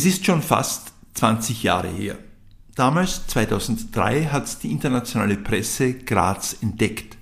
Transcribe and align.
Es 0.00 0.06
ist 0.06 0.24
schon 0.24 0.40
fast 0.40 0.94
20 1.12 1.62
Jahre 1.62 1.88
her. 1.88 2.16
Damals, 2.74 3.26
2003, 3.26 4.28
hat 4.32 4.62
die 4.62 4.70
internationale 4.70 5.36
Presse 5.36 5.92
Graz 5.92 6.56
entdeckt. 6.62 7.18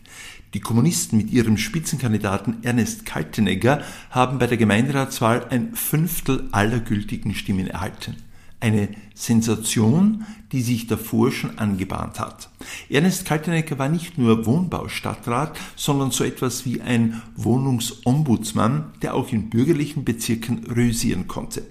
Die 0.54 0.60
Kommunisten 0.60 1.18
mit 1.18 1.32
ihrem 1.32 1.56
Spitzenkandidaten 1.58 2.62
Ernest 2.62 3.04
Kaltenegger 3.04 3.82
haben 4.10 4.38
bei 4.38 4.46
der 4.46 4.58
Gemeinderatswahl 4.58 5.46
ein 5.50 5.74
Fünftel 5.74 6.48
aller 6.52 6.78
gültigen 6.78 7.34
Stimmen 7.34 7.66
erhalten. 7.66 8.14
Eine 8.60 8.90
Sensation, 9.12 10.24
die 10.52 10.62
sich 10.62 10.86
davor 10.86 11.32
schon 11.32 11.58
angebahnt 11.58 12.20
hat. 12.20 12.48
Ernest 12.88 13.24
Kaltenegger 13.24 13.80
war 13.80 13.88
nicht 13.88 14.18
nur 14.18 14.46
Wohnbaustadtrat, 14.46 15.58
sondern 15.74 16.12
so 16.12 16.22
etwas 16.22 16.64
wie 16.64 16.80
ein 16.80 17.22
Wohnungsombudsmann, 17.34 18.92
der 19.02 19.14
auch 19.14 19.32
in 19.32 19.50
bürgerlichen 19.50 20.04
Bezirken 20.04 20.64
rösieren 20.68 21.26
konnte. 21.26 21.64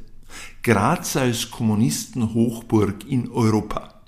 Graz 0.64 1.16
als 1.16 1.52
Kommunistenhochburg 1.52 3.08
in 3.08 3.30
Europa. 3.32 4.02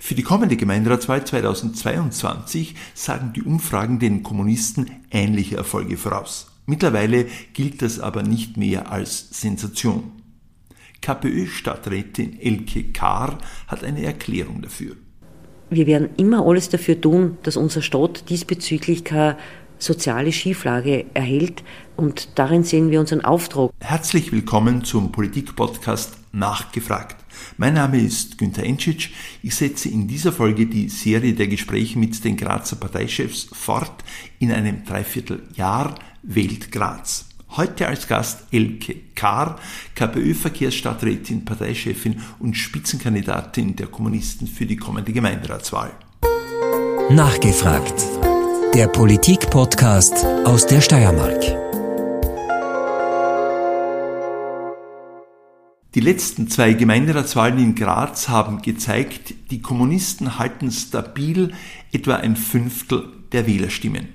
Für 0.00 0.14
die 0.14 0.22
kommende 0.22 0.56
Gemeinderatswahl 0.56 1.24
2022 1.24 2.74
sagen 2.94 3.32
die 3.34 3.42
Umfragen 3.42 3.98
den 3.98 4.22
Kommunisten 4.22 4.90
ähnliche 5.10 5.56
Erfolge 5.56 5.96
voraus. 5.96 6.50
Mittlerweile 6.66 7.26
gilt 7.54 7.82
das 7.82 8.00
aber 8.00 8.22
nicht 8.22 8.56
mehr 8.56 8.90
als 8.90 9.28
Sensation. 9.30 10.12
KPÖ-Stadträtin 11.00 12.38
Elke 12.40 12.84
Kahr 12.92 13.38
hat 13.66 13.84
eine 13.84 14.02
Erklärung 14.02 14.62
dafür. 14.62 14.96
Wir 15.70 15.86
werden 15.86 16.10
immer 16.16 16.46
alles 16.46 16.70
dafür 16.70 17.00
tun, 17.00 17.36
dass 17.42 17.56
unser 17.56 17.82
Stadt 17.82 18.30
diesbezüglich 18.30 19.04
keine 19.04 19.36
soziale 19.78 20.32
Schieflage 20.32 21.06
erhält. 21.14 21.62
Und 21.96 22.30
darin 22.36 22.64
sehen 22.64 22.90
wir 22.90 23.00
unseren 23.00 23.24
Auftrag. 23.24 23.70
Herzlich 23.80 24.32
willkommen 24.32 24.84
zum 24.84 25.12
Politik-Podcast 25.12 26.18
Nachgefragt. 26.32 27.16
Mein 27.56 27.74
Name 27.74 28.00
ist 28.00 28.38
Günter 28.38 28.64
Entschitsch. 28.64 29.10
Ich 29.42 29.54
setze 29.54 29.88
in 29.88 30.08
dieser 30.08 30.32
Folge 30.32 30.66
die 30.66 30.88
Serie 30.88 31.34
der 31.34 31.48
Gespräche 31.48 31.98
mit 31.98 32.22
den 32.24 32.36
Grazer 32.36 32.76
Parteichefs 32.76 33.48
fort 33.52 34.04
in 34.38 34.52
einem 34.52 34.84
Dreivierteljahr 34.84 35.94
Wählt 36.22 36.70
Graz. 36.72 37.26
Heute 37.56 37.88
als 37.88 38.06
Gast 38.06 38.44
Elke 38.50 38.94
Kahr, 39.14 39.58
KPÖ-Verkehrsstadträtin, 39.94 41.44
Parteichefin 41.44 42.20
und 42.38 42.54
Spitzenkandidatin 42.54 43.74
der 43.74 43.86
Kommunisten 43.86 44.46
für 44.46 44.66
die 44.66 44.76
kommende 44.76 45.12
Gemeinderatswahl. 45.12 45.92
Nachgefragt. 47.10 48.17
Der 48.74 48.86
Politik-Podcast 48.86 50.24
aus 50.44 50.66
der 50.66 50.80
Steiermark. 50.80 51.40
Die 55.94 56.00
letzten 56.00 56.48
zwei 56.48 56.74
Gemeinderatswahlen 56.74 57.58
in 57.58 57.74
Graz 57.74 58.28
haben 58.28 58.60
gezeigt, 58.62 59.34
die 59.50 59.62
Kommunisten 59.62 60.38
halten 60.38 60.70
stabil 60.70 61.52
etwa 61.92 62.16
ein 62.16 62.36
Fünftel 62.36 63.08
der 63.32 63.46
Wählerstimmen. 63.46 64.08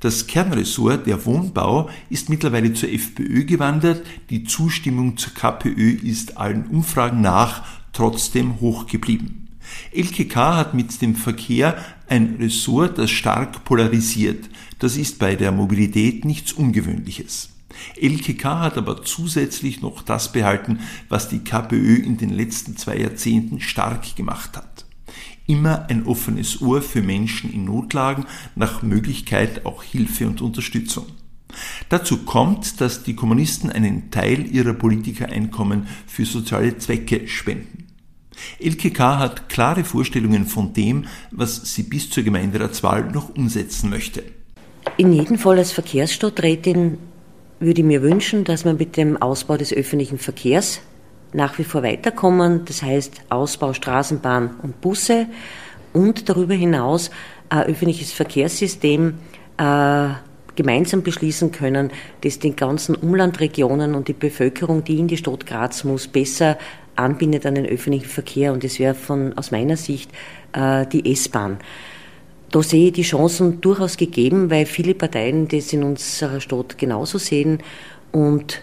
Das 0.00 0.26
Kernressort, 0.26 1.06
der 1.06 1.26
Wohnbau, 1.26 1.90
ist 2.08 2.30
mittlerweile 2.30 2.72
zur 2.72 2.90
FPÖ 2.90 3.44
gewandert. 3.44 4.06
Die 4.30 4.44
Zustimmung 4.44 5.16
zur 5.16 5.34
KPÖ 5.34 5.90
ist 5.90 6.36
allen 6.36 6.66
Umfragen 6.68 7.20
nach 7.20 7.64
trotzdem 7.92 8.60
hoch 8.60 8.86
geblieben. 8.86 9.47
LKK 9.92 10.56
hat 10.56 10.74
mit 10.74 11.00
dem 11.02 11.14
Verkehr 11.14 11.76
ein 12.08 12.36
Ressort, 12.40 12.98
das 12.98 13.10
stark 13.10 13.64
polarisiert. 13.64 14.48
Das 14.78 14.96
ist 14.96 15.18
bei 15.18 15.36
der 15.36 15.52
Mobilität 15.52 16.24
nichts 16.24 16.52
Ungewöhnliches. 16.52 17.50
LKK 18.00 18.60
hat 18.60 18.78
aber 18.78 19.04
zusätzlich 19.04 19.82
noch 19.82 20.02
das 20.02 20.32
behalten, 20.32 20.80
was 21.08 21.28
die 21.28 21.40
KPÖ 21.40 21.96
in 21.96 22.16
den 22.16 22.30
letzten 22.30 22.76
zwei 22.76 22.96
Jahrzehnten 22.98 23.60
stark 23.60 24.16
gemacht 24.16 24.56
hat. 24.56 24.84
Immer 25.46 25.86
ein 25.88 26.06
offenes 26.06 26.60
Ohr 26.60 26.82
für 26.82 27.02
Menschen 27.02 27.52
in 27.52 27.64
Notlagen, 27.64 28.26
nach 28.54 28.82
Möglichkeit 28.82 29.64
auch 29.64 29.82
Hilfe 29.82 30.26
und 30.26 30.42
Unterstützung. 30.42 31.06
Dazu 31.88 32.18
kommt, 32.24 32.80
dass 32.80 33.02
die 33.02 33.16
Kommunisten 33.16 33.70
einen 33.70 34.10
Teil 34.10 34.46
ihrer 34.54 34.74
Politikereinkommen 34.74 35.86
für 36.06 36.26
soziale 36.26 36.76
Zwecke 36.76 37.26
spenden. 37.26 37.77
LKK 38.60 39.18
hat 39.18 39.48
klare 39.48 39.84
Vorstellungen 39.84 40.46
von 40.46 40.72
dem, 40.72 41.06
was 41.30 41.74
sie 41.74 41.84
bis 41.84 42.10
zur 42.10 42.24
Gemeinderatswahl 42.24 43.04
noch 43.04 43.34
umsetzen 43.36 43.90
möchte. 43.90 44.24
In 44.96 45.12
jedem 45.12 45.38
Fall 45.38 45.58
als 45.58 45.72
Verkehrsstadträtin 45.72 46.98
würde 47.60 47.80
ich 47.80 47.86
mir 47.86 48.02
wünschen, 48.02 48.44
dass 48.44 48.64
wir 48.64 48.74
mit 48.74 48.96
dem 48.96 49.16
Ausbau 49.20 49.56
des 49.56 49.72
öffentlichen 49.72 50.18
Verkehrs 50.18 50.80
nach 51.32 51.58
wie 51.58 51.64
vor 51.64 51.82
weiterkommen. 51.82 52.64
Das 52.64 52.82
heißt 52.82 53.22
Ausbau 53.28 53.72
Straßenbahn 53.72 54.56
und 54.62 54.80
Busse 54.80 55.26
und 55.92 56.28
darüber 56.28 56.54
hinaus 56.54 57.10
ein 57.48 57.64
öffentliches 57.64 58.12
Verkehrssystem 58.12 59.14
äh, 59.56 60.08
gemeinsam 60.56 61.02
beschließen 61.02 61.52
können, 61.52 61.90
das 62.22 62.40
den 62.40 62.56
ganzen 62.56 62.96
Umlandregionen 62.96 63.94
und 63.94 64.08
die 64.08 64.12
Bevölkerung, 64.12 64.82
die 64.82 64.98
in 64.98 65.06
die 65.06 65.16
Stadt 65.16 65.46
Graz 65.46 65.84
muss, 65.84 66.08
besser 66.08 66.58
anbindet 66.98 67.46
an 67.46 67.54
den 67.54 67.66
öffentlichen 67.66 68.06
Verkehr. 68.06 68.52
Und 68.52 68.64
das 68.64 68.78
wäre 68.78 68.94
von, 68.94 69.36
aus 69.36 69.50
meiner 69.50 69.76
Sicht 69.76 70.10
äh, 70.52 70.86
die 70.86 71.10
S-Bahn. 71.12 71.58
Da 72.50 72.62
sehe 72.62 72.86
ich 72.86 72.92
die 72.94 73.02
Chancen 73.02 73.60
durchaus 73.60 73.96
gegeben, 73.96 74.50
weil 74.50 74.64
viele 74.64 74.94
Parteien 74.94 75.48
das 75.48 75.72
in 75.72 75.82
unserer 75.82 76.40
Stadt 76.40 76.78
genauso 76.78 77.18
sehen. 77.18 77.58
Und 78.10 78.62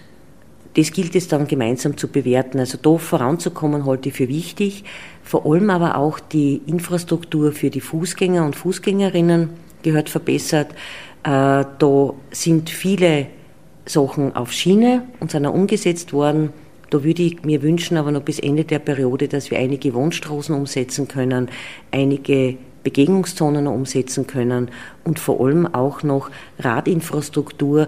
das 0.75 0.91
gilt 0.91 1.15
es 1.15 1.27
dann 1.27 1.47
gemeinsam 1.47 1.95
zu 1.95 2.07
bewerten. 2.07 2.59
Also 2.59 2.77
da 2.81 2.97
voranzukommen 2.97 3.85
halte 3.85 4.09
ich 4.09 4.15
für 4.15 4.27
wichtig. 4.27 4.83
Vor 5.23 5.45
allem 5.45 5.69
aber 5.69 5.97
auch 5.97 6.19
die 6.19 6.61
Infrastruktur 6.65 7.51
für 7.51 7.69
die 7.69 7.81
Fußgänger 7.81 8.43
und 8.45 8.55
Fußgängerinnen 8.55 9.51
gehört 9.83 10.09
verbessert. 10.09 10.71
Äh, 11.23 11.63
da 11.79 12.13
sind 12.31 12.69
viele 12.69 13.27
Sachen 13.85 14.35
auf 14.35 14.51
Schiene 14.51 15.03
und 15.19 15.31
sind 15.31 15.45
auch 15.45 15.53
umgesetzt 15.53 16.11
worden. 16.11 16.49
Da 16.89 17.03
würde 17.03 17.23
ich 17.23 17.43
mir 17.43 17.61
wünschen, 17.61 17.97
aber 17.97 18.11
noch 18.11 18.21
bis 18.21 18.39
Ende 18.39 18.63
der 18.63 18.79
Periode, 18.79 19.27
dass 19.27 19.51
wir 19.51 19.59
einige 19.59 19.93
Wohnstraßen 19.93 20.55
umsetzen 20.55 21.07
können, 21.07 21.49
einige 21.91 22.57
Begegnungszonen 22.83 23.67
umsetzen 23.67 24.27
können 24.27 24.69
und 25.03 25.19
vor 25.19 25.41
allem 25.41 25.65
auch 25.65 26.03
noch 26.03 26.29
Radinfrastruktur, 26.59 27.87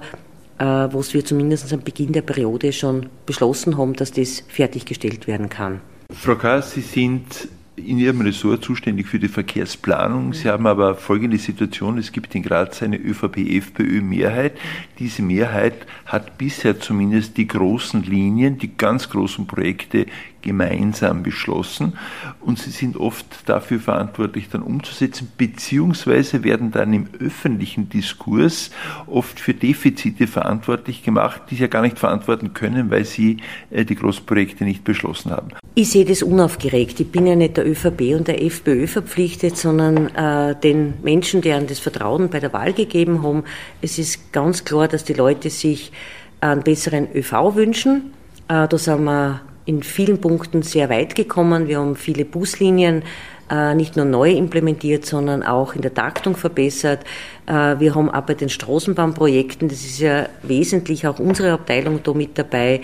äh, 0.57 0.63
was 0.63 1.13
wir 1.13 1.23
zumindest 1.23 1.71
am 1.71 1.81
Beginn 1.81 2.13
der 2.13 2.23
Periode 2.23 2.73
schon 2.73 3.07
beschlossen 3.25 3.77
haben, 3.77 3.93
dass 3.93 4.11
das 4.11 4.43
fertiggestellt 4.47 5.27
werden 5.27 5.49
kann. 5.49 5.81
Frau 6.11 6.35
K., 6.35 6.61
Sie 6.61 6.81
sind 6.81 7.47
in 7.77 7.99
Ihrem 7.99 8.21
Ressort 8.21 8.63
zuständig 8.63 9.07
für 9.07 9.19
die 9.19 9.27
Verkehrsplanung. 9.27 10.33
Sie 10.33 10.49
haben 10.49 10.65
aber 10.65 10.95
folgende 10.95 11.37
Situation, 11.37 11.97
es 11.97 12.11
gibt 12.11 12.33
in 12.33 12.41
Graz 12.41 12.81
eine 12.81 12.97
ÖVP-FPÖ-Mehrheit. 12.97 14.57
Diese 14.97 15.21
Mehrheit 15.21 15.85
hat 16.05 16.37
bisher 16.37 16.79
zumindest 16.79 17.37
die 17.37 17.47
großen 17.47 18.03
Linien, 18.03 18.57
die 18.57 18.75
ganz 18.75 19.09
großen 19.09 19.45
Projekte 19.45 20.07
gemeinsam 20.41 21.23
beschlossen 21.23 21.93
und 22.39 22.57
sie 22.57 22.69
sind 22.69 22.95
oft 22.95 23.25
dafür 23.47 23.79
verantwortlich, 23.79 24.47
dann 24.49 24.61
umzusetzen, 24.61 25.29
beziehungsweise 25.37 26.43
werden 26.43 26.71
dann 26.71 26.93
im 26.93 27.07
öffentlichen 27.19 27.89
Diskurs 27.89 28.71
oft 29.07 29.39
für 29.39 29.53
Defizite 29.53 30.25
verantwortlich 30.25 31.03
gemacht, 31.03 31.41
die 31.49 31.55
sie 31.55 31.63
ja 31.63 31.67
gar 31.67 31.81
nicht 31.81 31.99
verantworten 31.99 32.53
können, 32.53 32.89
weil 32.89 33.03
sie 33.03 33.37
äh, 33.71 33.83
die 33.83 33.95
Großprojekte 33.95 34.63
nicht 34.63 34.85
beschlossen 34.85 35.31
haben. 35.31 35.49
Ich 35.75 35.89
sehe 35.89 36.05
das 36.05 36.23
unaufgeregt. 36.23 36.99
Ich 37.01 37.11
bin 37.11 37.27
ja 37.27 37.35
nicht 37.35 37.57
der 37.57 37.65
ÖVP 37.67 38.15
und 38.15 38.27
der 38.27 38.43
FPÖ 38.43 38.87
verpflichtet, 38.87 39.57
sondern 39.57 40.07
äh, 40.15 40.55
den 40.59 40.95
Menschen, 41.03 41.41
deren 41.41 41.67
das 41.67 41.79
Vertrauen 41.79 42.29
bei 42.29 42.39
der 42.39 42.53
Wahl 42.53 42.73
gegeben 42.73 43.23
haben. 43.23 43.43
Es 43.81 43.99
ist 43.99 44.31
ganz 44.31 44.65
klar, 44.65 44.87
dass 44.87 45.03
die 45.03 45.13
Leute 45.13 45.49
sich 45.49 45.91
einen 46.39 46.63
besseren 46.63 47.07
ÖV 47.13 47.55
wünschen. 47.55 48.13
Äh, 48.47 48.67
da 48.67 48.77
sind 48.77 49.03
wir 49.03 49.41
in 49.65 49.83
vielen 49.83 50.19
Punkten 50.21 50.61
sehr 50.61 50.89
weit 50.89 51.15
gekommen. 51.15 51.67
Wir 51.67 51.79
haben 51.79 51.95
viele 51.95 52.23
Buslinien 52.25 53.03
äh, 53.49 53.75
nicht 53.75 53.95
nur 53.95 54.05
neu 54.05 54.31
implementiert, 54.31 55.05
sondern 55.05 55.43
auch 55.43 55.73
in 55.73 55.81
der 55.81 55.93
Taktung 55.93 56.35
verbessert. 56.35 57.03
Äh, 57.45 57.79
wir 57.79 57.95
haben 57.95 58.09
auch 58.09 58.21
bei 58.21 58.33
den 58.33 58.49
Straßenbahnprojekten, 58.49 59.69
das 59.69 59.85
ist 59.85 59.99
ja 59.99 60.27
wesentlich 60.43 61.07
auch 61.07 61.19
unsere 61.19 61.53
Abteilung 61.53 62.01
da 62.03 62.13
mit 62.13 62.37
dabei. 62.37 62.81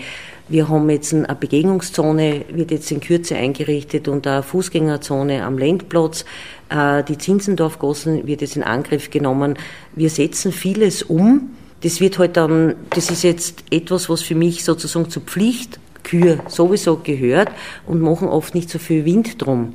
Wir 0.48 0.68
haben 0.68 0.90
jetzt 0.90 1.14
eine 1.14 1.34
Begegnungszone, 1.34 2.44
wird 2.50 2.70
jetzt 2.70 2.90
in 2.90 3.00
Kürze 3.00 3.36
eingerichtet 3.36 4.08
und 4.08 4.26
eine 4.26 4.42
Fußgängerzone 4.42 5.42
am 5.42 5.56
Lendplatz. 5.56 6.26
Äh, 6.68 7.02
die 7.04 7.16
Zinsendorfgassen 7.16 8.26
wird 8.26 8.42
jetzt 8.42 8.56
in 8.56 8.62
Angriff 8.62 9.10
genommen. 9.10 9.56
Wir 9.94 10.10
setzen 10.10 10.52
vieles 10.52 11.02
um. 11.02 11.50
Das 11.80 12.00
wird 12.00 12.18
halt 12.18 12.36
dann, 12.36 12.74
das 12.90 13.10
ist 13.10 13.24
jetzt 13.24 13.64
etwas, 13.70 14.10
was 14.10 14.20
für 14.20 14.34
mich 14.34 14.64
sozusagen 14.64 15.08
zur 15.08 15.22
Pflicht 15.22 15.78
Kühe 16.02 16.38
sowieso 16.48 17.00
gehört 17.02 17.48
und 17.86 18.00
machen 18.00 18.28
oft 18.28 18.54
nicht 18.54 18.68
so 18.68 18.78
viel 18.78 19.06
Wind 19.06 19.40
drum. 19.44 19.74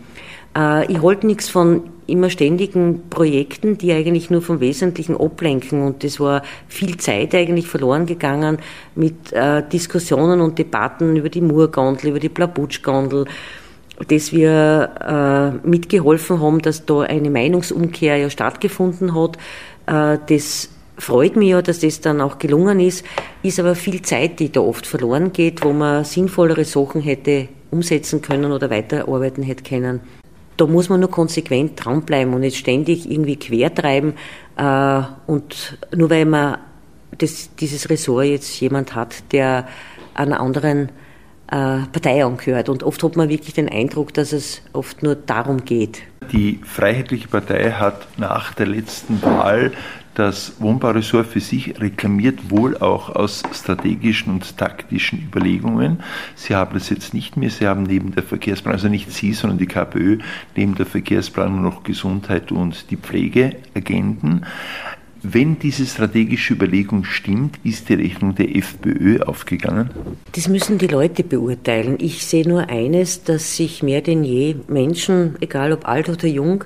Äh, 0.55 0.91
ich 0.91 1.01
halte 1.01 1.25
nichts 1.25 1.49
von 1.49 1.83
immer 2.09 2.29
ständigen 2.29 3.09
Projekten, 3.09 3.77
die 3.77 3.91
eigentlich 3.93 4.29
nur 4.29 4.41
vom 4.41 4.59
Wesentlichen 4.59 5.15
ablenken. 5.15 5.83
Und 5.83 6.03
das 6.03 6.19
war 6.19 6.43
viel 6.67 6.97
Zeit 6.97 7.33
eigentlich 7.35 7.67
verloren 7.67 8.05
gegangen 8.05 8.57
mit 8.95 9.31
äh, 9.33 9.63
Diskussionen 9.67 10.41
und 10.41 10.59
Debatten 10.59 11.15
über 11.15 11.29
die 11.29 11.41
Murgondel, 11.41 12.09
über 12.09 12.19
die 12.19 12.29
Blabutschgondel, 12.29 13.25
dass 14.07 14.31
wir 14.31 15.61
äh, 15.63 15.67
mitgeholfen 15.67 16.39
haben, 16.41 16.61
dass 16.61 16.85
da 16.85 17.01
eine 17.01 17.29
Meinungsumkehr 17.29 18.17
ja 18.17 18.29
stattgefunden 18.29 19.13
hat. 19.15 19.37
Äh, 19.87 20.19
das 20.27 20.69
freut 20.97 21.35
mich 21.35 21.49
ja, 21.49 21.61
dass 21.61 21.79
das 21.79 22.01
dann 22.01 22.21
auch 22.21 22.39
gelungen 22.39 22.79
ist, 22.79 23.05
ist 23.43 23.59
aber 23.59 23.75
viel 23.75 24.01
Zeit, 24.01 24.39
die 24.39 24.51
da 24.51 24.61
oft 24.61 24.85
verloren 24.85 25.33
geht, 25.33 25.63
wo 25.63 25.73
man 25.73 26.03
sinnvollere 26.03 26.65
Sachen 26.65 27.01
hätte 27.01 27.47
umsetzen 27.71 28.21
können 28.21 28.51
oder 28.51 28.69
weiterarbeiten 28.69 29.43
hätte 29.43 29.63
können. 29.63 30.01
Da 30.59 30.67
muss 30.67 30.89
man 30.89 30.99
nur 30.99 31.09
konsequent 31.09 31.83
dranbleiben 31.83 32.33
und 32.33 32.41
nicht 32.41 32.57
ständig 32.57 33.09
irgendwie 33.09 33.37
quertreiben. 33.37 34.13
Äh, 34.57 35.01
und 35.25 35.77
nur 35.95 36.09
weil 36.09 36.25
man 36.25 36.57
das, 37.17 37.55
dieses 37.55 37.89
Ressort 37.89 38.25
jetzt 38.25 38.59
jemand 38.59 38.93
hat, 38.93 39.31
der 39.31 39.67
einer 40.13 40.41
anderen 40.41 40.89
äh, 41.47 41.85
Partei 41.91 42.25
angehört. 42.25 42.67
Und 42.67 42.83
oft 42.83 43.01
hat 43.03 43.15
man 43.15 43.29
wirklich 43.29 43.53
den 43.53 43.69
Eindruck, 43.69 44.13
dass 44.13 44.33
es 44.33 44.61
oft 44.73 45.01
nur 45.01 45.15
darum 45.15 45.63
geht. 45.63 46.01
Die 46.33 46.59
Freiheitliche 46.63 47.29
Partei 47.29 47.71
hat 47.71 48.07
nach 48.17 48.53
der 48.53 48.67
letzten 48.67 49.21
Wahl 49.21 49.71
das 50.19 50.53
Wohnbauressort 50.59 51.25
für 51.25 51.39
sich 51.39 51.79
reklamiert, 51.79 52.51
wohl 52.51 52.77
auch 52.77 53.09
aus 53.09 53.41
strategischen 53.53 54.33
und 54.33 54.57
taktischen 54.57 55.23
Überlegungen. 55.23 56.03
Sie 56.35 56.55
haben 56.55 56.73
das 56.73 56.89
jetzt 56.89 57.13
nicht 57.13 57.37
mehr. 57.37 57.49
Sie 57.49 57.65
haben 57.65 57.83
neben 57.83 58.13
der 58.13 58.23
Verkehrsplanung, 58.23 58.75
also 58.75 58.89
nicht 58.89 59.11
Sie, 59.11 59.31
sondern 59.31 59.57
die 59.57 59.65
KPÖ, 59.65 60.17
neben 60.57 60.75
der 60.75 60.85
Verkehrsplanung 60.85 61.61
noch 61.61 61.83
Gesundheit 61.83 62.51
und 62.51 62.91
die 62.91 62.97
Pflegeagenten. 62.97 64.45
Wenn 65.21 65.59
diese 65.59 65.85
strategische 65.85 66.53
Überlegung 66.53 67.03
stimmt, 67.05 67.59
ist 67.63 67.89
die 67.89 67.93
Rechnung 67.93 68.35
der 68.35 68.55
FPÖ 68.55 69.21
aufgegangen? 69.21 69.89
Das 70.33 70.47
müssen 70.47 70.77
die 70.77 70.87
Leute 70.87 71.23
beurteilen. 71.23 71.97
Ich 71.99 72.25
sehe 72.25 72.47
nur 72.47 72.69
eines, 72.69 73.23
dass 73.23 73.55
sich 73.55 73.83
mehr 73.83 74.01
denn 74.01 74.23
je 74.23 74.55
Menschen, 74.67 75.35
egal 75.41 75.73
ob 75.73 75.87
alt 75.87 76.07
oder 76.07 76.27
jung, 76.27 76.63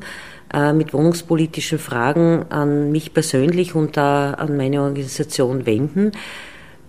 mit 0.73 0.94
wohnungspolitischen 0.94 1.79
Fragen 1.79 2.45
an 2.50 2.91
mich 2.91 3.13
persönlich 3.13 3.73
und 3.73 3.97
an 3.97 4.55
meine 4.55 4.81
Organisation 4.81 5.65
wenden. 5.65 6.11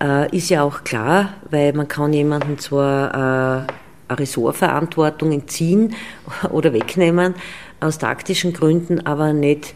Äh, 0.01 0.35
ist 0.35 0.49
ja 0.49 0.63
auch 0.63 0.83
klar, 0.83 1.33
weil 1.49 1.73
man 1.73 1.87
kann 1.87 2.11
jemanden 2.11 2.59
zwar 2.59 3.13
äh, 3.13 3.67
eine 4.07 4.19
Ressortverantwortung 4.19 5.31
entziehen 5.31 5.95
oder 6.51 6.73
wegnehmen 6.73 7.35
aus 7.79 7.97
taktischen 7.97 8.53
Gründen, 8.53 9.05
aber 9.05 9.33
nicht 9.33 9.75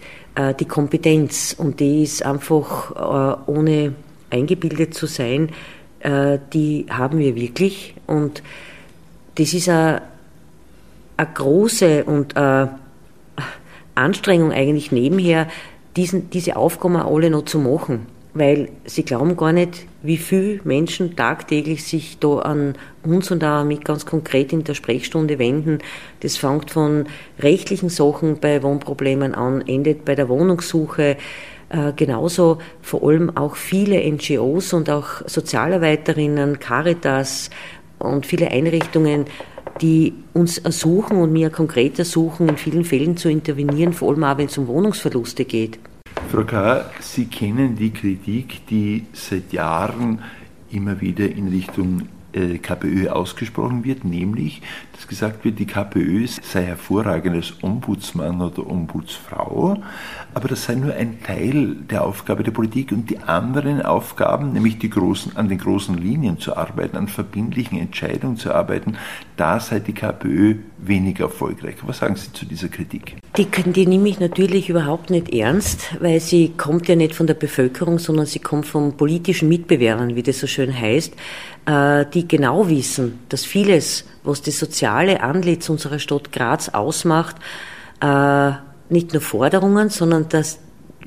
die 0.60 0.66
Kompetenz. 0.66 1.54
Und 1.58 1.82
die 1.82 2.04
ist 2.04 2.26
einfach, 2.26 3.46
ohne 3.46 3.94
eingebildet 4.30 4.94
zu 4.94 5.06
sein, 5.06 5.50
die 6.02 6.86
haben 6.90 7.20
wir 7.20 7.36
wirklich. 7.36 7.96
Und 8.08 8.42
das 9.36 9.54
ist 9.54 9.68
eine, 9.68 10.02
eine 11.18 11.30
große 11.34 12.06
und 12.06 12.38
eine 12.38 12.80
Anstrengung 13.96 14.52
eigentlich 14.52 14.92
nebenher, 14.92 15.48
diesen, 15.96 16.30
diese 16.30 16.56
Aufgaben 16.56 16.96
alle 16.96 17.30
noch 17.30 17.46
zu 17.46 17.60
machen. 17.60 18.06
Weil 18.34 18.70
sie 18.86 19.04
glauben 19.04 19.36
gar 19.36 19.52
nicht, 19.52 19.88
wie 20.04 20.18
viele 20.18 20.60
Menschen 20.64 21.16
tagtäglich 21.16 21.84
sich 21.84 22.20
da 22.20 22.40
an 22.40 22.76
uns 23.04 23.32
und 23.32 23.44
auch 23.44 23.64
mit 23.64 23.84
ganz 23.84 24.06
konkret 24.06 24.54
in 24.54 24.64
der 24.64 24.76
Sprechstunde 24.76 25.40
wenden. 25.40 25.80
Das 26.20 26.38
fängt 26.38 26.70
von 26.70 27.08
rechtlichen 27.40 27.90
Sachen 27.90 28.40
bei 28.40 28.62
Wohnproblemen 28.62 29.34
an, 29.34 29.62
endet 29.68 30.06
bei 30.06 30.14
der 30.14 30.30
Wohnungssuche. 30.30 31.18
Äh, 31.70 31.94
genauso 31.96 32.60
vor 32.82 33.04
allem 33.04 33.36
auch 33.36 33.56
viele 33.56 34.00
NGOs 34.00 34.74
und 34.74 34.90
auch 34.90 35.22
Sozialarbeiterinnen, 35.26 36.60
Caritas 36.60 37.50
und 38.00 38.26
viele 38.26 38.50
Einrichtungen 38.50 39.26
die 39.82 40.14
uns 40.34 40.58
ersuchen 40.58 41.18
und 41.18 41.32
mir 41.32 41.50
konkret 41.50 42.00
ersuchen, 42.00 42.50
in 42.50 42.58
vielen 42.58 42.84
Fällen 42.84 43.18
zu 43.18 43.30
intervenieren, 43.30 43.94
vor 43.94 44.12
allem 44.12 44.24
auch 44.24 44.38
wenn 44.38 44.48
es 44.48 44.58
um 44.58 44.68
Wohnungsverluste 44.68 45.46
geht. 45.46 45.80
Frau 46.32 46.44
K., 46.44 46.86
Sie 47.00 47.26
kennen 47.26 47.76
die 47.76 47.92
Kritik, 47.92 48.68
die 48.68 49.06
seit 49.14 49.54
Jahren 49.54 50.20
immer 50.72 51.00
wieder 51.02 51.30
in 51.30 51.48
Richtung 51.48 52.08
KPÖ 52.34 53.10
ausgesprochen 53.10 53.84
wird, 53.84 54.06
nämlich, 54.06 54.62
dass 54.94 55.08
gesagt 55.08 55.44
wird, 55.46 55.60
die 55.60 55.66
KPÖ 55.66 56.28
sei 56.28 56.66
hervorragend 56.66 57.36
als 57.36 57.64
Ombudsmann 57.64 58.42
oder 58.42 58.68
Ombudsfrau, 58.68 59.82
aber 60.34 60.48
das 60.48 60.66
sei 60.66 60.76
nur 60.76 60.94
ein 60.94 61.24
Teil 61.24 61.76
der 61.90 62.04
Aufgabe 62.04 62.44
der 62.44 62.52
Politik 62.52 62.92
und 62.92 63.10
die 63.10 63.20
anderen 63.20 63.82
Aufgaben, 63.82 64.54
nämlich 64.54 64.78
die 64.78 64.90
großen, 64.90 65.38
an 65.38 65.50
den 65.50 65.58
großen 65.58 65.98
Linien 65.98 66.40
zu 66.40 66.56
arbeiten, 66.56 66.98
an 66.98 67.08
verbindlichen 67.08 67.80
Entscheidungen 67.80 68.38
zu 68.38 68.54
arbeiten, 68.54 68.98
da 69.36 69.60
sei 69.60 69.80
die 69.80 69.94
KPÖ 69.94 70.56
weniger 70.82 71.26
erfolgreich. 71.26 71.76
Was 71.86 72.00
sagen 72.00 72.16
Sie 72.16 72.32
zu 72.32 72.46
dieser 72.46 72.70
Kritik? 72.70 73.18
Die, 73.38 73.46
die 73.46 73.86
nehme 73.86 74.10
ich 74.10 74.20
natürlich 74.20 74.70
überhaupt 74.70 75.10
nicht 75.10 75.34
ernst, 75.34 75.96
weil 76.00 76.20
sie 76.20 76.54
kommt 76.58 76.88
ja 76.88 76.96
nicht 76.96 77.16
von 77.16 77.28
der 77.28 77.34
Bevölkerung, 77.34 78.00
sondern 78.00 78.26
sie 78.26 78.40
kommt 78.40 78.66
von 78.66 78.96
politischen 78.98 79.50
Mitbewerbern, 79.50 80.16
wie 80.16 80.24
das 80.24 80.40
so 80.40 80.48
schön 80.48 80.78
heißt. 80.78 81.14
Äh, 81.66 82.06
die 82.14 82.28
genau 82.28 82.70
wissen, 82.70 83.20
dass 83.30 83.46
vieles, 83.46 84.06
was 84.24 84.42
das 84.42 84.58
soziale 84.58 85.22
Antlitz 85.22 85.70
unserer 85.70 86.00
Stadt 86.00 86.32
Graz 86.32 86.70
ausmacht, 86.70 87.36
äh, 88.02 88.52
nicht 88.90 89.14
nur 89.14 89.22
Forderungen, 89.22 89.90
sondern 89.90 90.30
dass 90.30 90.60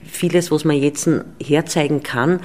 vieles, 0.04 0.50
was 0.50 0.64
man 0.64 0.76
jetzt 0.76 1.08
herzeigen 1.42 2.02
kann, 2.02 2.40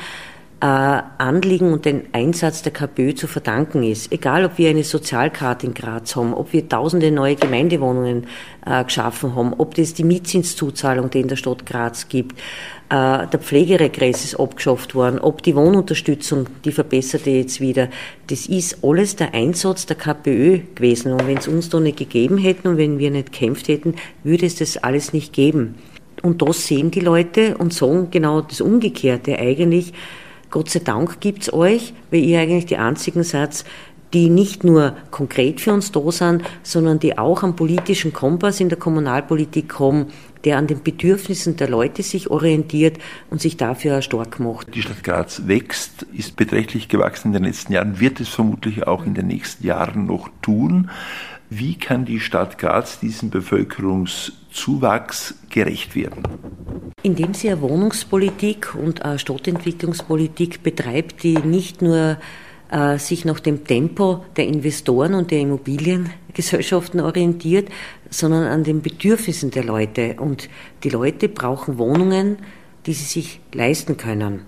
Anliegen 0.60 1.72
und 1.72 1.86
den 1.86 2.08
Einsatz 2.14 2.64
der 2.64 2.74
KPÖ 2.74 3.14
zu 3.14 3.28
verdanken 3.28 3.84
ist. 3.84 4.12
Egal, 4.12 4.44
ob 4.44 4.58
wir 4.58 4.72
eine 4.72 4.84
Sozialkarte 4.84 5.68
in 5.68 5.76
Graz 5.76 6.16
haben, 6.16 6.34
ob 6.34 6.52
wir 6.52 6.68
tausende 6.68 7.12
neue 7.12 7.36
Gemeindewohnungen 7.36 8.26
äh, 8.66 8.84
geschaffen 8.84 9.36
haben, 9.36 9.54
ob 9.54 9.76
das 9.76 9.94
die 9.94 10.04
Mietzinszuzahlung, 10.04 11.12
die 11.12 11.20
in 11.20 11.28
der 11.28 11.36
Stadt 11.36 11.68
Graz 11.68 12.10
gibt, 12.10 12.40
äh, 12.90 13.28
der 13.28 13.40
Pflegeregress 13.40 14.26
ist 14.26 14.40
abgeschafft 14.40 14.96
worden, 14.96 15.20
ob 15.20 15.44
die 15.44 15.56
Wohnunterstützung, 15.56 16.48
die 16.66 16.72
verbesserte 16.72 17.30
jetzt 17.30 17.62
wieder. 17.62 17.90
Das 18.26 18.48
ist 18.48 18.84
alles 18.84 19.16
der 19.16 19.36
Einsatz 19.36 19.86
der 19.86 19.98
KPÖ 19.98 20.62
gewesen. 20.74 21.12
Und 21.12 21.28
wenn 21.28 21.38
es 21.38 21.48
uns 21.48 21.70
da 21.70 21.80
nicht 21.80 22.00
gegeben 22.00 22.40
hätten 22.40 22.68
und 22.68 22.78
wenn 22.78 22.98
wir 22.98 23.12
nicht 23.12 23.32
gekämpft 23.32 23.68
hätten, 23.68 23.94
würde 24.24 24.48
es 24.48 24.56
das 24.56 24.78
alles 24.78 25.14
nicht 25.14 25.34
geben. 25.34 25.76
Und 26.24 26.42
das 26.42 26.66
sehen 26.66 26.90
die 26.90 27.00
Leute 27.00 27.58
und 27.58 27.74
sagen 27.74 28.08
genau 28.10 28.42
das 28.42 28.60
Umgekehrte 28.60 29.38
eigentlich, 29.38 29.94
Gott 30.50 30.70
sei 30.70 30.80
Dank 30.80 31.20
gibt's 31.20 31.52
euch, 31.52 31.94
weil 32.12 32.22
ihr 32.22 32.40
eigentlich 32.40 32.66
die 32.66 32.78
einzigen 32.78 33.24
seid, 33.24 33.66
die 34.14 34.30
nicht 34.30 34.64
nur 34.64 34.96
konkret 35.12 35.60
für 35.60 35.74
uns 35.74 35.92
da 35.92 36.12
sind, 36.12 36.44
sondern 36.64 37.00
die 37.00 37.18
auch 37.18 37.44
am 37.44 37.56
politischen 37.56 38.14
Kompass 38.14 38.60
in 38.60 38.70
der 38.70 38.78
Kommunalpolitik 38.78 39.80
haben, 39.80 40.08
der 40.46 40.58
an 40.58 40.68
den 40.68 40.82
Bedürfnissen 40.82 41.58
der 41.58 41.70
Leute 41.70 42.04
sich 42.04 42.30
orientiert 42.30 43.00
und 43.30 43.42
sich 43.42 43.58
dafür 43.58 44.02
stark 44.02 44.40
macht. 44.40 44.74
Die 44.74 44.82
Stadt 44.82 45.04
Graz 45.04 45.42
wächst, 45.46 46.04
ist 46.14 46.38
beträchtlich 46.38 46.88
gewachsen 46.88 47.30
in 47.30 47.34
den 47.34 47.44
letzten 47.44 47.74
Jahren, 47.74 48.00
wird 48.00 48.22
es 48.22 48.30
vermutlich 48.30 48.88
auch 48.88 49.06
in 49.06 49.14
den 49.14 49.28
nächsten 49.28 49.66
Jahren 49.66 50.06
noch 50.06 50.30
tun. 50.42 50.90
Wie 51.50 51.76
kann 51.76 52.04
die 52.04 52.20
Stadt 52.20 52.58
Graz 52.58 53.00
diesem 53.00 53.30
Bevölkerungszuwachs 53.30 55.36
gerecht 55.50 55.96
werden? 55.96 56.24
Indem 57.04 57.34
sie 57.34 57.50
eine 57.50 57.62
Wohnungspolitik 57.62 58.76
und 58.76 59.04
eine 59.04 59.18
Stadtentwicklungspolitik 59.18 60.62
betreibt, 60.62 61.24
die 61.24 61.38
nicht 61.38 61.82
nur 61.82 62.18
äh, 62.70 62.98
sich 62.98 63.24
nach 63.24 63.40
dem 63.40 63.64
Tempo 63.64 64.26
der 64.36 64.48
Investoren 64.48 65.14
und 65.14 65.32
der 65.32 65.40
Immobiliengesellschaften 65.40 67.00
orientiert, 67.00 67.70
sondern 68.10 68.44
an 68.44 68.66
den 68.66 68.82
Bedürfnissen 68.82 69.52
der 69.52 69.64
Leute. 69.64 70.18
Und 70.20 70.50
die 70.84 70.90
Leute 70.90 71.30
brauchen 71.30 71.78
Wohnungen, 71.78 72.40
die 72.86 72.94
sie 72.94 73.06
sich 73.06 73.40
leisten 73.54 73.96
können. 73.96 74.42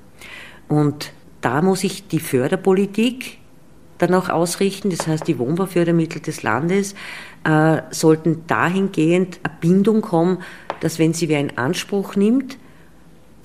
Und 0.67 1.13
da 1.39 1.61
muss 1.61 1.85
ich 1.85 2.09
die 2.09 2.19
Förderpolitik 2.19 3.38
dann 3.99 4.13
auch 4.15 4.29
ausrichten. 4.29 4.89
Das 4.89 5.07
heißt, 5.07 5.27
die 5.27 5.37
Wohnbaufördermittel 5.37 6.21
des 6.21 6.41
Landes 6.43 6.95
äh, 7.43 7.81
sollten 7.91 8.43
dahingehend 8.47 9.39
eine 9.43 9.53
Bindung 9.61 10.11
haben, 10.11 10.39
dass 10.79 10.97
wenn 10.97 11.13
sie 11.13 11.29
wer 11.29 11.39
in 11.39 11.57
Anspruch 11.57 12.15
nimmt, 12.15 12.57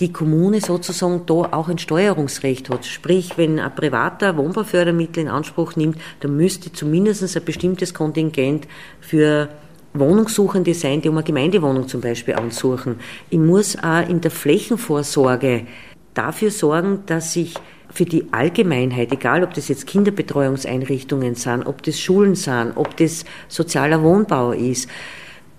die 0.00 0.12
Kommune 0.12 0.60
sozusagen 0.60 1.24
da 1.26 1.34
auch 1.34 1.68
ein 1.68 1.78
Steuerungsrecht 1.78 2.68
hat. 2.68 2.84
Sprich, 2.84 3.36
wenn 3.36 3.60
ein 3.60 3.74
privater 3.74 4.36
Wohnbaufördermittel 4.36 5.22
in 5.22 5.28
Anspruch 5.28 5.76
nimmt, 5.76 5.98
dann 6.20 6.36
müsste 6.36 6.72
zumindest 6.72 7.36
ein 7.36 7.44
bestimmtes 7.44 7.94
Kontingent 7.94 8.66
für 9.00 9.50
Wohnungssuchende 9.92 10.74
sein, 10.74 11.00
die 11.00 11.08
um 11.08 11.16
eine 11.16 11.24
Gemeindewohnung 11.24 11.86
zum 11.86 12.00
Beispiel 12.00 12.34
ansuchen. 12.34 12.96
Ich 13.30 13.38
muss 13.38 13.78
auch 13.78 14.08
in 14.08 14.20
der 14.20 14.32
Flächenvorsorge 14.32 15.66
dafür 16.14 16.50
sorgen, 16.50 17.04
dass 17.06 17.32
sich 17.32 17.54
für 17.94 18.04
die 18.04 18.26
Allgemeinheit, 18.32 19.12
egal 19.12 19.44
ob 19.44 19.54
das 19.54 19.68
jetzt 19.68 19.86
Kinderbetreuungseinrichtungen 19.86 21.36
sind, 21.36 21.64
ob 21.64 21.82
das 21.84 21.98
Schulen 21.98 22.34
sind, 22.34 22.72
ob 22.74 22.96
das 22.96 23.24
sozialer 23.48 24.02
Wohnbau 24.02 24.52
ist, 24.52 24.90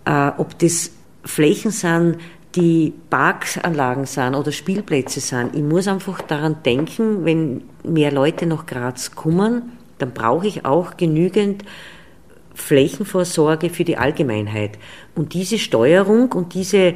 äh, 0.03 0.31
ob 0.37 0.59
das 0.59 0.91
Flächen 1.23 1.71
sind, 1.71 2.17
die 2.55 2.93
Parkanlagen 3.09 4.05
sind 4.05 4.35
oder 4.35 4.51
Spielplätze 4.51 5.21
sind. 5.21 5.55
Ich 5.55 5.61
muss 5.61 5.87
einfach 5.87 6.21
daran 6.21 6.57
denken, 6.63 7.25
wenn 7.25 7.63
mehr 7.83 8.11
Leute 8.11 8.45
nach 8.45 8.65
Graz 8.65 9.15
kommen, 9.15 9.71
dann 9.97 10.13
brauche 10.13 10.47
ich 10.47 10.65
auch 10.65 10.97
genügend 10.97 11.63
Flächenvorsorge 12.53 13.69
für 13.69 13.83
die 13.83 13.97
Allgemeinheit. 13.97 14.77
Und 15.15 15.33
diese 15.33 15.57
Steuerung 15.57 16.31
und 16.33 16.53
diese 16.53 16.95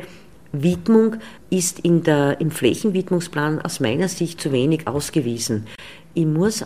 Widmung 0.51 1.17
ist 1.49 1.79
in 1.79 2.03
der, 2.03 2.41
im 2.41 2.51
Flächenwidmungsplan 2.51 3.61
aus 3.61 3.79
meiner 3.79 4.07
Sicht 4.07 4.41
zu 4.41 4.51
wenig 4.51 4.87
ausgewiesen. 4.87 5.67
Ich 6.13 6.25
muss 6.25 6.63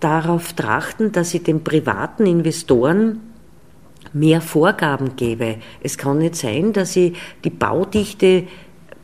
darauf 0.00 0.52
trachten, 0.54 1.12
dass 1.12 1.34
ich 1.34 1.42
den 1.42 1.62
privaten 1.62 2.26
Investoren 2.26 3.20
mehr 4.12 4.40
Vorgaben 4.40 5.16
gebe. 5.16 5.56
Es 5.82 5.96
kann 5.96 6.18
nicht 6.18 6.34
sein, 6.34 6.72
dass 6.72 6.96
ich 6.96 7.16
die 7.44 7.50
Baudichte 7.50 8.44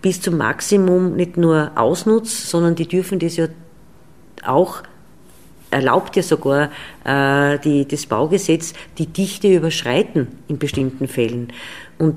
bis 0.03 0.21
zum 0.21 0.37
Maximum 0.39 1.15
nicht 1.15 1.37
nur 1.37 1.73
ausnutze, 1.77 2.47
sondern 2.47 2.75
die 2.75 2.89
dürfen 2.89 3.19
das 3.19 3.37
ja 3.37 3.47
auch 4.45 4.83
erlaubt 5.71 6.17
ja 6.17 6.23
sogar 6.23 6.71
äh, 7.05 7.59
die, 7.59 7.87
das 7.87 8.07
Baugesetz 8.07 8.73
die 8.99 9.07
Dichte 9.07 9.53
überschreiten 9.53 10.29
in 10.49 10.59
bestimmten 10.59 11.09
Fällen. 11.09 11.53
Und 11.99 12.17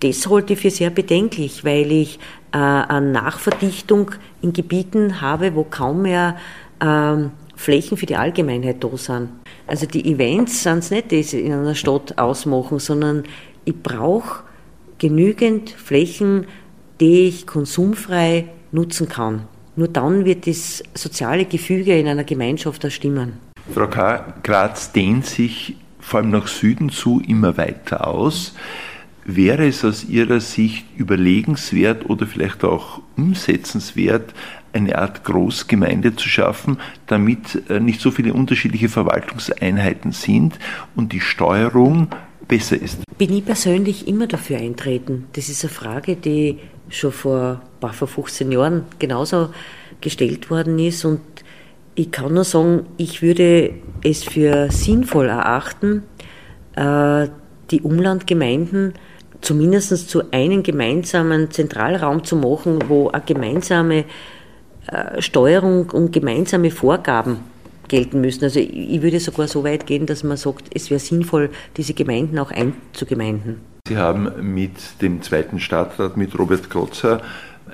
das 0.00 0.28
halte 0.28 0.54
ich 0.54 0.60
für 0.60 0.70
sehr 0.70 0.90
bedenklich, 0.90 1.64
weil 1.64 1.90
ich 1.90 2.18
äh, 2.52 2.58
eine 2.58 3.12
Nachverdichtung 3.12 4.10
in 4.42 4.52
Gebieten 4.52 5.20
habe, 5.20 5.54
wo 5.54 5.64
kaum 5.64 6.02
mehr 6.02 6.36
äh, 6.80 7.16
Flächen 7.56 7.96
für 7.96 8.06
die 8.06 8.16
Allgemeinheit 8.16 8.84
da 8.84 8.96
sind. 8.96 9.30
Also 9.66 9.86
die 9.86 10.10
Events 10.12 10.62
sind 10.62 10.78
es 10.78 10.90
nicht, 10.90 11.10
die 11.10 11.22
sie 11.22 11.40
in 11.40 11.52
einer 11.52 11.74
Stadt 11.74 12.18
ausmachen, 12.18 12.78
sondern 12.78 13.24
ich 13.64 13.82
brauche 13.82 14.44
genügend 14.98 15.70
Flächen, 15.70 16.46
die 17.00 17.28
ich 17.28 17.46
konsumfrei 17.46 18.46
nutzen 18.72 19.08
kann. 19.08 19.42
Nur 19.74 19.88
dann 19.88 20.24
wird 20.24 20.46
das 20.46 20.82
soziale 20.94 21.44
Gefüge 21.44 21.98
in 21.98 22.08
einer 22.08 22.24
Gemeinschaft 22.24 22.84
erstimmen. 22.84 23.34
Frau 23.74 23.88
K. 23.88 24.34
Graz 24.42 24.92
dehnt 24.92 25.26
sich 25.26 25.76
vor 26.00 26.20
allem 26.20 26.30
nach 26.30 26.46
Süden 26.46 26.88
zu 26.88 27.20
immer 27.26 27.56
weiter 27.56 28.06
aus. 28.06 28.54
Wäre 29.28 29.66
es 29.66 29.84
aus 29.84 30.04
Ihrer 30.04 30.38
Sicht 30.38 30.86
überlegenswert 30.96 32.08
oder 32.08 32.28
vielleicht 32.28 32.62
auch 32.62 33.00
umsetzenswert, 33.16 34.32
eine 34.72 34.96
Art 34.98 35.24
Großgemeinde 35.24 36.14
zu 36.14 36.28
schaffen, 36.28 36.78
damit 37.08 37.60
äh, 37.68 37.80
nicht 37.80 38.00
so 38.00 38.12
viele 38.12 38.34
unterschiedliche 38.34 38.88
Verwaltungseinheiten 38.88 40.12
sind 40.12 40.60
und 40.94 41.12
die 41.12 41.20
Steuerung 41.20 42.06
besser 42.46 42.80
ist? 42.80 43.00
Bin 43.18 43.32
ich 43.32 43.44
persönlich 43.44 44.06
immer 44.06 44.28
dafür 44.28 44.58
eintreten. 44.58 45.26
Das 45.32 45.48
ist 45.48 45.64
eine 45.64 45.72
Frage, 45.72 46.14
die 46.14 46.60
schon 46.88 47.10
vor, 47.10 47.62
vor 47.80 48.06
15 48.06 48.52
Jahren 48.52 48.84
genauso 49.00 49.50
gestellt 50.00 50.50
worden 50.50 50.78
ist 50.78 51.04
und 51.04 51.20
ich 51.96 52.12
kann 52.12 52.32
nur 52.32 52.44
sagen, 52.44 52.86
ich 52.96 53.22
würde 53.22 53.74
es 54.04 54.22
für 54.22 54.70
sinnvoll 54.70 55.26
erachten, 55.26 56.04
äh, 56.76 57.26
die 57.72 57.80
Umlandgemeinden 57.80 58.94
zumindest 59.40 60.08
zu 60.08 60.30
einem 60.32 60.62
gemeinsamen 60.62 61.50
Zentralraum 61.50 62.24
zu 62.24 62.36
machen, 62.36 62.78
wo 62.88 63.08
eine 63.08 63.22
gemeinsame 63.24 64.04
äh, 64.86 65.20
Steuerung 65.20 65.90
und 65.90 66.12
gemeinsame 66.12 66.70
Vorgaben 66.70 67.38
gelten 67.88 68.20
müssen. 68.20 68.44
Also 68.44 68.60
ich 68.60 69.00
würde 69.02 69.20
sogar 69.20 69.48
so 69.48 69.64
weit 69.64 69.86
gehen, 69.86 70.06
dass 70.06 70.24
man 70.24 70.36
sagt, 70.36 70.70
es 70.74 70.90
wäre 70.90 71.00
sinnvoll, 71.00 71.50
diese 71.76 71.94
Gemeinden 71.94 72.38
auch 72.38 72.50
einzugemeinden. 72.50 73.60
Sie 73.88 73.96
haben 73.96 74.54
mit 74.54 75.00
dem 75.00 75.22
zweiten 75.22 75.60
Stadtrat, 75.60 76.16
mit 76.16 76.36
Robert 76.38 76.68
Krotzer, 76.70 77.20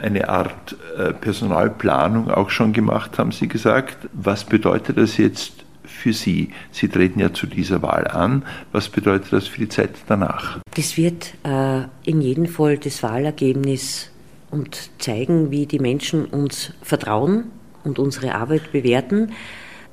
eine 0.01 0.29
Art 0.29 0.77
äh, 0.99 1.13
Personalplanung 1.13 2.31
auch 2.31 2.51
schon 2.51 2.73
gemacht, 2.73 3.19
haben 3.19 3.33
Sie 3.33 3.49
gesagt. 3.49 4.09
Was 4.13 4.45
bedeutet 4.45 4.99
das 4.99 5.17
jetzt 5.17 5.62
für 6.03 6.13
Sie? 6.13 6.51
Sie 6.73 6.89
treten 6.89 7.21
ja 7.21 7.33
zu 7.33 7.47
dieser 7.47 7.81
Wahl 7.83 8.09
an. 8.09 8.45
Was 8.73 8.89
bedeutet 8.89 9.33
das 9.33 9.47
für 9.47 9.61
die 9.61 9.69
Zeit 9.69 9.91
danach? 10.09 10.59
Das 10.75 10.97
wird 10.97 11.35
äh, 11.45 11.83
in 12.05 12.21
jedem 12.21 12.47
Fall 12.47 12.79
das 12.79 13.03
Wahlergebnis 13.03 14.11
und 14.51 14.91
zeigen, 14.99 15.51
wie 15.51 15.67
die 15.67 15.79
Menschen 15.79 16.27
uns 16.27 16.73
vertrauen 16.83 17.45
und 17.85 17.99
unsere 17.99 18.35
Arbeit 18.35 18.73
bewerten. 18.73 19.33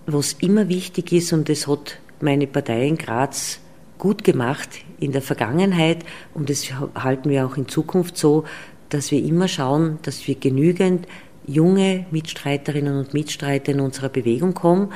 Was 0.05 0.33
immer 0.33 0.67
wichtig 0.67 1.11
ist, 1.11 1.31
und 1.33 1.47
das 1.47 1.67
hat 1.67 1.99
meine 2.19 2.47
Partei 2.47 2.87
in 2.87 2.97
Graz 2.97 3.59
gut 3.97 4.23
gemacht 4.23 4.69
in 4.99 5.11
der 5.11 5.21
Vergangenheit 5.21 6.03
und 6.33 6.49
das 6.49 6.69
halten 6.95 7.29
wir 7.29 7.45
auch 7.45 7.57
in 7.57 7.67
Zukunft 7.67 8.17
so, 8.17 8.45
dass 8.89 9.11
wir 9.11 9.23
immer 9.23 9.47
schauen, 9.47 9.99
dass 10.01 10.27
wir 10.27 10.35
genügend 10.35 11.07
junge 11.45 12.05
Mitstreiterinnen 12.11 12.97
und 12.97 13.13
Mitstreiter 13.13 13.71
in 13.71 13.79
unserer 13.79 14.09
Bewegung 14.09 14.53
kommen. 14.53 14.91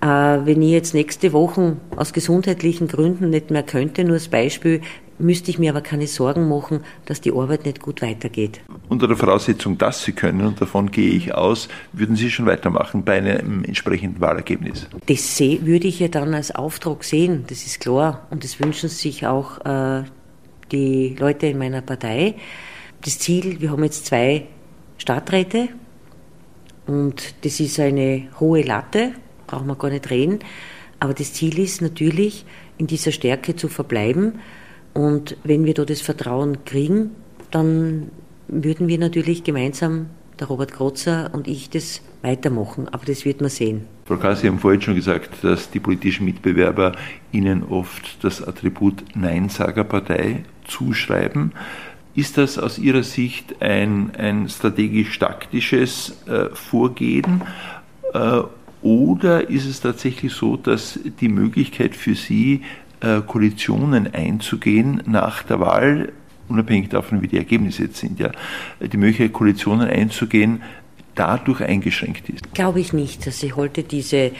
Äh, 0.00 0.06
wenn 0.06 0.62
ich 0.62 0.70
jetzt 0.70 0.94
nächste 0.94 1.32
Woche 1.32 1.76
aus 1.96 2.12
gesundheitlichen 2.12 2.88
Gründen 2.88 3.30
nicht 3.30 3.50
mehr 3.50 3.62
könnte, 3.62 4.04
nur 4.04 4.14
als 4.14 4.28
Beispiel, 4.28 4.82
müsste 5.18 5.50
ich 5.50 5.58
mir 5.58 5.70
aber 5.70 5.80
keine 5.80 6.06
Sorgen 6.06 6.48
machen, 6.48 6.80
dass 7.06 7.20
die 7.20 7.32
Arbeit 7.32 7.64
nicht 7.64 7.80
gut 7.80 8.02
weitergeht. 8.02 8.60
Unter 8.88 9.08
der 9.08 9.16
Voraussetzung, 9.16 9.78
dass 9.78 10.04
Sie 10.04 10.12
können, 10.12 10.46
und 10.46 10.60
davon 10.60 10.90
gehe 10.90 11.10
ich 11.10 11.34
aus, 11.34 11.68
würden 11.92 12.16
Sie 12.16 12.30
schon 12.30 12.46
weitermachen 12.46 13.04
bei 13.04 13.18
einem 13.18 13.64
entsprechenden 13.64 14.20
Wahlergebnis? 14.20 14.86
Das 15.06 15.40
würde 15.40 15.88
ich 15.88 16.00
ja 16.00 16.08
dann 16.08 16.34
als 16.34 16.54
Auftrag 16.54 17.04
sehen, 17.04 17.44
das 17.48 17.64
ist 17.64 17.80
klar. 17.80 18.26
Und 18.30 18.44
das 18.44 18.60
wünschen 18.60 18.88
sich 18.88 19.26
auch 19.26 19.64
äh, 19.64 20.04
die 20.72 21.16
Leute 21.18 21.46
in 21.46 21.58
meiner 21.58 21.80
Partei. 21.80 22.34
Das 23.02 23.18
Ziel, 23.18 23.60
wir 23.60 23.70
haben 23.70 23.84
jetzt 23.84 24.06
zwei 24.06 24.46
Stadträte 24.98 25.68
und 26.86 27.34
das 27.44 27.60
ist 27.60 27.78
eine 27.80 28.28
hohe 28.40 28.62
Latte, 28.62 29.12
brauchen 29.46 29.66
wir 29.66 29.76
gar 29.76 29.90
nicht 29.90 30.10
reden. 30.10 30.40
Aber 31.00 31.14
das 31.14 31.32
Ziel 31.32 31.58
ist 31.58 31.82
natürlich, 31.82 32.44
in 32.78 32.86
dieser 32.86 33.12
Stärke 33.12 33.56
zu 33.56 33.68
verbleiben 33.68 34.40
und 34.94 35.36
wenn 35.44 35.64
wir 35.64 35.74
da 35.74 35.84
das 35.84 36.00
Vertrauen 36.00 36.64
kriegen, 36.64 37.10
dann 37.50 38.10
würden 38.48 38.88
wir 38.88 38.98
natürlich 38.98 39.44
gemeinsam, 39.44 40.06
der 40.38 40.48
Robert 40.48 40.72
Grotzer 40.72 41.30
und 41.32 41.48
ich, 41.48 41.70
das 41.70 42.02
weitermachen. 42.22 42.88
Aber 42.88 43.04
das 43.04 43.24
wird 43.24 43.40
man 43.40 43.50
sehen. 43.50 43.86
Frau 44.04 44.16
Kass, 44.16 44.40
Sie 44.40 44.48
haben 44.48 44.58
vorhin 44.58 44.80
schon 44.80 44.94
gesagt, 44.94 45.42
dass 45.42 45.70
die 45.70 45.80
politischen 45.80 46.24
Mitbewerber 46.24 46.92
Ihnen 47.32 47.62
oft 47.64 48.22
das 48.22 48.46
Attribut 48.46 49.02
Neinsagerpartei 49.14 50.44
zuschreiben. 50.66 51.52
Ist 52.14 52.38
das 52.38 52.58
aus 52.58 52.78
Ihrer 52.78 53.02
Sicht 53.02 53.60
ein, 53.60 54.12
ein 54.16 54.48
strategisch-taktisches 54.48 56.16
äh, 56.26 56.54
Vorgehen? 56.54 57.42
Äh, 58.14 58.42
oder 58.82 59.48
ist 59.48 59.66
es 59.66 59.80
tatsächlich 59.80 60.32
so, 60.32 60.56
dass 60.56 60.98
die 61.20 61.28
Möglichkeit 61.28 61.96
für 61.96 62.14
Sie, 62.14 62.62
äh, 63.00 63.20
Koalitionen 63.20 64.12
einzugehen 64.12 65.02
nach 65.06 65.42
der 65.42 65.60
Wahl, 65.60 66.12
unabhängig 66.48 66.88
davon, 66.88 67.22
wie 67.22 67.28
die 67.28 67.38
Ergebnisse 67.38 67.84
jetzt 67.84 67.98
sind, 67.98 68.18
ja, 68.18 68.30
die 68.80 68.96
Möglichkeit, 68.96 69.32
Koalitionen 69.32 69.88
einzugehen, 69.88 70.62
dadurch 71.14 71.60
eingeschränkt 71.60 72.28
ist? 72.28 72.54
Glaube 72.54 72.80
ich 72.80 72.92
nicht. 72.92 73.26
Also 73.26 73.46
ich 73.46 73.56
halte 73.56 73.82
diese 73.82 74.30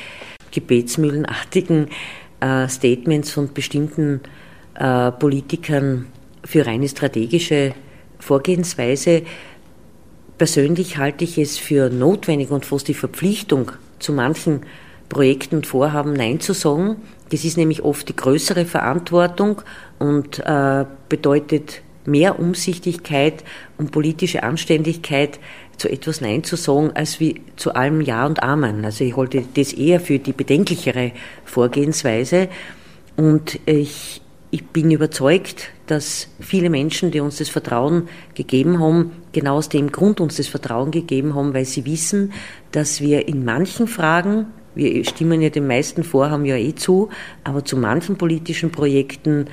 gebetsmühlenartigen 0.52 1.88
äh, 2.40 2.68
Statements 2.68 3.32
von 3.32 3.52
bestimmten 3.52 4.20
äh, 4.74 5.10
Politikern 5.12 6.06
für 6.44 6.66
reine 6.66 6.88
strategische 6.88 7.74
Vorgehensweise. 8.18 9.22
Persönlich 10.38 10.98
halte 10.98 11.24
ich 11.24 11.38
es 11.38 11.58
für 11.58 11.90
notwendig 11.90 12.50
und 12.50 12.64
fast 12.64 12.88
die 12.88 12.94
Verpflichtung, 12.94 13.72
zu 13.98 14.12
manchen 14.12 14.62
Projekten 15.08 15.56
und 15.56 15.66
Vorhaben 15.66 16.12
Nein 16.12 16.40
zu 16.40 16.52
sagen. 16.52 16.96
Das 17.30 17.44
ist 17.44 17.56
nämlich 17.56 17.82
oft 17.82 18.08
die 18.08 18.16
größere 18.16 18.64
Verantwortung 18.64 19.62
und 19.98 20.40
äh, 20.40 20.84
bedeutet 21.08 21.82
mehr 22.04 22.38
Umsichtigkeit 22.38 23.44
und 23.78 23.90
politische 23.90 24.42
Anständigkeit, 24.42 25.40
zu 25.76 25.90
etwas 25.90 26.20
Nein 26.20 26.42
zu 26.42 26.56
sagen, 26.56 26.92
als 26.94 27.20
wie 27.20 27.42
zu 27.56 27.74
allem 27.74 28.00
Ja 28.00 28.26
und 28.26 28.42
Amen. 28.42 28.84
Also 28.84 29.04
ich 29.04 29.16
halte 29.16 29.44
das 29.54 29.72
eher 29.72 30.00
für 30.00 30.18
die 30.18 30.32
bedenklichere 30.32 31.12
Vorgehensweise. 31.44 32.48
Und 33.16 33.60
ich, 33.66 34.22
ich 34.56 34.64
bin 34.64 34.90
überzeugt, 34.90 35.68
dass 35.86 36.28
viele 36.40 36.70
Menschen, 36.70 37.10
die 37.10 37.20
uns 37.20 37.36
das 37.36 37.50
Vertrauen 37.50 38.08
gegeben 38.34 38.80
haben, 38.80 39.12
genau 39.32 39.56
aus 39.58 39.68
dem 39.68 39.92
Grund 39.92 40.18
uns 40.18 40.36
das 40.36 40.48
Vertrauen 40.48 40.90
gegeben 40.90 41.34
haben, 41.34 41.52
weil 41.52 41.66
sie 41.66 41.84
wissen, 41.84 42.32
dass 42.72 43.02
wir 43.02 43.28
in 43.28 43.44
manchen 43.44 43.86
Fragen 43.86 44.46
wir 44.74 45.04
stimmen 45.06 45.40
ja 45.40 45.48
den 45.48 45.66
meisten 45.66 46.04
Vorhaben 46.04 46.44
ja 46.44 46.56
eh 46.56 46.74
zu, 46.74 47.08
aber 47.44 47.64
zu 47.64 47.78
manchen 47.78 48.16
politischen 48.16 48.70
Projekten 48.70 49.46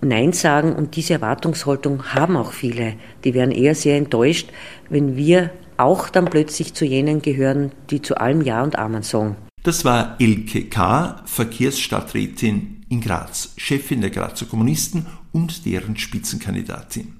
Nein 0.00 0.32
sagen 0.32 0.74
und 0.74 0.94
diese 0.94 1.14
Erwartungshaltung 1.14 2.14
haben 2.14 2.36
auch 2.36 2.52
viele. 2.52 2.94
Die 3.24 3.34
werden 3.34 3.50
eher 3.50 3.74
sehr 3.74 3.96
enttäuscht, 3.96 4.50
wenn 4.90 5.16
wir 5.16 5.50
auch 5.76 6.08
dann 6.08 6.26
plötzlich 6.26 6.72
zu 6.72 6.84
jenen 6.84 7.20
gehören, 7.20 7.72
die 7.90 8.00
zu 8.00 8.16
allem 8.16 8.42
Ja 8.42 8.62
und 8.62 8.78
Amen 8.78 9.02
sagen. 9.02 9.36
Das 9.64 9.82
war 9.82 10.20
Elke 10.20 10.66
K., 10.66 11.22
Verkehrsstadträtin 11.24 12.84
in 12.90 13.00
Graz, 13.00 13.54
Chefin 13.56 14.02
der 14.02 14.10
Grazer 14.10 14.44
Kommunisten 14.44 15.06
und 15.32 15.64
deren 15.64 15.96
Spitzenkandidatin. 15.96 17.14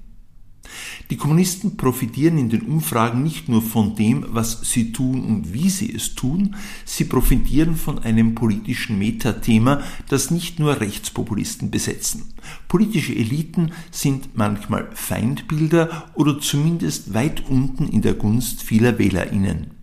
Die 1.09 1.17
Kommunisten 1.17 1.75
profitieren 1.75 2.37
in 2.37 2.49
den 2.49 2.61
Umfragen 2.61 3.23
nicht 3.23 3.49
nur 3.49 3.63
von 3.63 3.95
dem, 3.95 4.27
was 4.29 4.61
sie 4.61 4.91
tun 4.91 5.23
und 5.23 5.53
wie 5.53 5.71
sie 5.71 5.91
es 5.91 6.13
tun, 6.13 6.55
sie 6.85 7.05
profitieren 7.05 7.75
von 7.75 7.97
einem 7.97 8.35
politischen 8.35 8.99
Metathema, 8.99 9.81
das 10.07 10.29
nicht 10.29 10.59
nur 10.59 10.79
Rechtspopulisten 10.79 11.71
besetzen. 11.71 12.31
Politische 12.67 13.15
Eliten 13.15 13.71
sind 13.89 14.37
manchmal 14.37 14.91
Feindbilder 14.93 16.11
oder 16.13 16.39
zumindest 16.39 17.15
weit 17.15 17.49
unten 17.49 17.87
in 17.87 18.03
der 18.03 18.13
Gunst 18.13 18.61
vieler 18.61 18.99
Wählerinnen. 18.99 19.74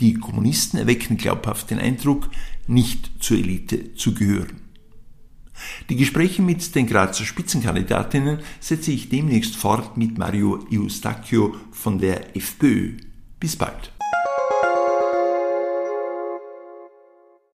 Die 0.00 0.14
Kommunisten 0.14 0.78
erwecken 0.78 1.16
glaubhaft 1.16 1.70
den 1.70 1.78
Eindruck, 1.78 2.30
nicht 2.66 3.10
zur 3.20 3.38
Elite 3.38 3.94
zu 3.94 4.14
gehören. 4.14 4.60
Die 5.88 5.96
Gespräche 5.96 6.40
mit 6.42 6.74
den 6.74 6.86
Grazer 6.86 7.24
Spitzenkandidatinnen 7.24 8.38
setze 8.60 8.92
ich 8.92 9.08
demnächst 9.08 9.56
fort 9.56 9.96
mit 9.96 10.16
Mario 10.16 10.64
Eustachio 10.72 11.56
von 11.72 11.98
der 11.98 12.36
FPÖ. 12.36 12.92
Bis 13.40 13.56
bald. 13.56 13.92